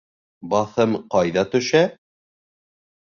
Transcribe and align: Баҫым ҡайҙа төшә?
Баҫым 0.53 0.95
ҡайҙа 1.15 1.43
төшә? 1.57 1.83